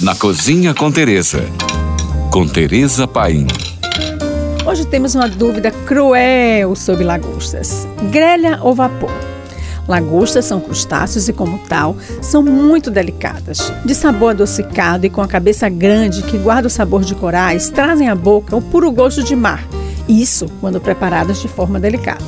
na 0.00 0.14
Cozinha 0.14 0.72
com 0.72 0.90
Teresa. 0.90 1.44
Com 2.30 2.48
Teresa 2.48 3.06
Paim. 3.06 3.46
Hoje 4.66 4.86
temos 4.86 5.14
uma 5.14 5.28
dúvida 5.28 5.70
cruel 5.70 6.74
sobre 6.74 7.04
lagostas: 7.04 7.86
grelha 8.10 8.58
ou 8.62 8.74
vapor? 8.74 9.10
Lagostas 9.86 10.46
são 10.46 10.58
crustáceos 10.58 11.28
e, 11.28 11.32
como 11.34 11.58
tal, 11.68 11.96
são 12.22 12.42
muito 12.42 12.90
delicadas. 12.90 13.72
De 13.84 13.94
sabor 13.94 14.30
adocicado 14.30 15.04
e 15.04 15.10
com 15.10 15.20
a 15.20 15.28
cabeça 15.28 15.68
grande 15.68 16.22
que 16.22 16.38
guarda 16.38 16.68
o 16.68 16.70
sabor 16.70 17.02
de 17.02 17.14
corais, 17.14 17.68
trazem 17.68 18.08
à 18.08 18.14
boca 18.14 18.56
o 18.56 18.62
puro 18.62 18.90
gosto 18.90 19.22
de 19.22 19.36
mar. 19.36 19.62
Isso 20.08 20.46
quando 20.60 20.80
preparadas 20.80 21.42
de 21.42 21.48
forma 21.48 21.78
delicada. 21.78 22.24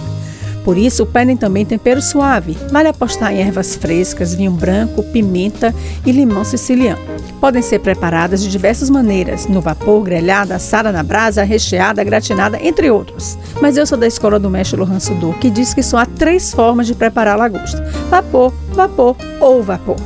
Por 0.64 0.76
isso, 0.76 1.06
pedem 1.06 1.36
também 1.36 1.64
tempero 1.64 2.02
suave. 2.02 2.56
Vale 2.70 2.88
apostar 2.88 3.32
em 3.32 3.40
ervas 3.40 3.74
frescas, 3.74 4.34
vinho 4.34 4.52
branco, 4.52 5.02
pimenta 5.02 5.74
e 6.04 6.12
limão 6.12 6.44
siciliano. 6.44 7.00
Podem 7.42 7.60
ser 7.60 7.80
preparadas 7.80 8.40
de 8.40 8.48
diversas 8.48 8.88
maneiras: 8.88 9.48
no 9.48 9.60
vapor, 9.60 10.04
grelhada, 10.04 10.54
assada 10.54 10.92
na 10.92 11.02
brasa, 11.02 11.42
recheada, 11.42 12.04
gratinada, 12.04 12.56
entre 12.62 12.88
outros. 12.88 13.36
Mas 13.60 13.76
eu 13.76 13.84
sou 13.84 13.98
da 13.98 14.06
escola 14.06 14.38
do 14.38 14.48
mestre 14.48 14.78
Lohan 14.78 15.00
Sudor, 15.00 15.36
que 15.40 15.50
diz 15.50 15.74
que 15.74 15.82
só 15.82 15.98
há 15.98 16.06
três 16.06 16.54
formas 16.54 16.86
de 16.86 16.94
preparar 16.94 17.34
a 17.34 17.38
lagosta: 17.38 17.82
vapor, 18.08 18.54
vapor 18.70 19.16
ou 19.40 19.60
vapor. 19.60 19.96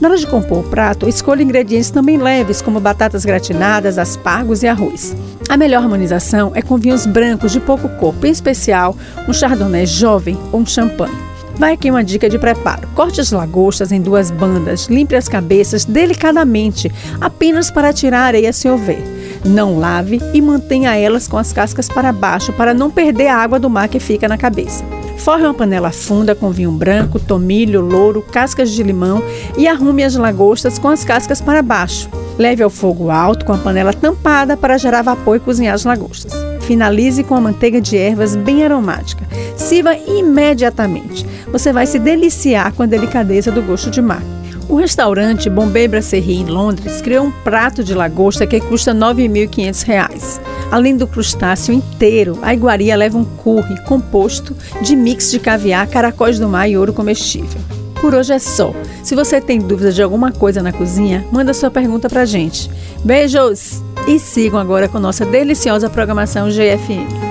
Na 0.00 0.08
hora 0.08 0.16
de 0.16 0.26
compor 0.26 0.60
o 0.60 0.70
prato, 0.70 1.06
escolha 1.06 1.42
ingredientes 1.42 1.90
também 1.90 2.16
leves, 2.16 2.62
como 2.62 2.80
batatas 2.80 3.26
gratinadas, 3.26 3.98
aspargos 3.98 4.62
e 4.62 4.66
arroz. 4.66 5.14
A 5.50 5.56
melhor 5.58 5.82
harmonização 5.82 6.52
é 6.54 6.62
com 6.62 6.78
vinhos 6.78 7.04
brancos 7.04 7.52
de 7.52 7.60
pouco 7.60 7.90
corpo, 7.90 8.26
em 8.26 8.30
especial 8.30 8.96
um 9.28 9.34
chardonnay 9.34 9.84
jovem 9.84 10.38
ou 10.50 10.60
um 10.60 10.66
champanhe. 10.66 11.35
Vai 11.58 11.72
aqui 11.72 11.90
uma 11.90 12.04
dica 12.04 12.28
de 12.28 12.38
preparo. 12.38 12.86
Corte 12.94 13.20
as 13.20 13.32
lagostas 13.32 13.90
em 13.90 14.00
duas 14.00 14.30
bandas, 14.30 14.88
limpe 14.88 15.16
as 15.16 15.26
cabeças 15.26 15.86
delicadamente, 15.86 16.92
apenas 17.18 17.70
para 17.70 17.94
tirar 17.94 18.20
a 18.20 18.26
areia 18.26 18.52
se 18.52 18.68
houver. 18.68 19.02
Não 19.44 19.78
lave 19.78 20.20
e 20.34 20.42
mantenha 20.42 20.96
elas 20.96 21.26
com 21.26 21.38
as 21.38 21.52
cascas 21.52 21.88
para 21.88 22.12
baixo 22.12 22.52
para 22.52 22.74
não 22.74 22.90
perder 22.90 23.28
a 23.28 23.38
água 23.38 23.58
do 23.58 23.70
mar 23.70 23.88
que 23.88 23.98
fica 23.98 24.28
na 24.28 24.36
cabeça. 24.36 24.84
Forre 25.16 25.44
uma 25.44 25.54
panela 25.54 25.90
funda 25.90 26.34
com 26.34 26.50
vinho 26.50 26.70
branco, 26.72 27.18
tomilho, 27.18 27.80
louro, 27.80 28.20
cascas 28.20 28.70
de 28.70 28.82
limão 28.82 29.22
e 29.56 29.66
arrume 29.66 30.04
as 30.04 30.14
lagostas 30.14 30.78
com 30.78 30.88
as 30.88 31.04
cascas 31.04 31.40
para 31.40 31.62
baixo. 31.62 32.08
Leve 32.36 32.62
ao 32.62 32.68
fogo 32.68 33.10
alto 33.10 33.46
com 33.46 33.52
a 33.54 33.58
panela 33.58 33.94
tampada 33.94 34.58
para 34.58 34.76
gerar 34.76 35.02
vapor 35.02 35.36
e 35.36 35.40
cozinhar 35.40 35.74
as 35.74 35.84
lagostas. 35.84 36.34
Finalize 36.66 37.22
com 37.22 37.36
a 37.36 37.40
manteiga 37.40 37.80
de 37.80 37.96
ervas 37.96 38.34
bem 38.34 38.64
aromática. 38.64 39.24
Sirva 39.56 39.96
imediatamente. 39.96 41.24
Você 41.52 41.72
vai 41.72 41.86
se 41.86 41.96
deliciar 41.96 42.72
com 42.72 42.82
a 42.82 42.86
delicadeza 42.86 43.52
do 43.52 43.62
gosto 43.62 43.88
de 43.88 44.02
mar. 44.02 44.22
O 44.68 44.74
restaurante 44.74 45.48
Bombay 45.48 45.86
Brasserie 45.86 46.40
em 46.40 46.44
Londres 46.44 47.00
criou 47.00 47.26
um 47.26 47.30
prato 47.30 47.84
de 47.84 47.94
lagosta 47.94 48.48
que 48.48 48.60
custa 48.60 48.92
R$ 48.92 48.98
9.500. 48.98 50.40
Além 50.72 50.96
do 50.96 51.06
crustáceo 51.06 51.72
inteiro, 51.72 52.36
a 52.42 52.52
iguaria 52.52 52.96
leva 52.96 53.16
um 53.16 53.24
curry 53.24 53.80
composto 53.84 54.56
de 54.82 54.96
mix 54.96 55.30
de 55.30 55.38
caviar, 55.38 55.86
caracóis 55.86 56.40
do 56.40 56.48
mar 56.48 56.68
e 56.68 56.76
ouro 56.76 56.92
comestível. 56.92 57.60
Por 58.00 58.12
hoje 58.12 58.32
é 58.32 58.40
só. 58.40 58.74
Se 59.04 59.14
você 59.14 59.40
tem 59.40 59.60
dúvidas 59.60 59.94
de 59.94 60.02
alguma 60.02 60.32
coisa 60.32 60.60
na 60.60 60.72
cozinha, 60.72 61.24
manda 61.30 61.54
sua 61.54 61.70
pergunta 61.70 62.08
pra 62.08 62.24
gente. 62.24 62.68
Beijos! 63.04 63.85
E 64.06 64.20
sigam 64.20 64.58
agora 64.58 64.88
com 64.88 65.00
nossa 65.00 65.24
deliciosa 65.24 65.90
programação 65.90 66.48
GFM. 66.48 67.25